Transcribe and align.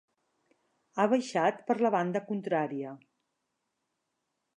Ha 0.95 1.03
baixat 1.11 1.59
per 1.67 1.75
la 1.87 1.91
banda 1.97 2.21
contrària. 2.31 2.95